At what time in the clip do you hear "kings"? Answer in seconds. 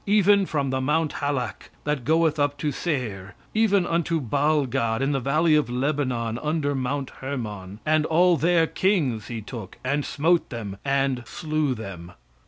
8.65-9.27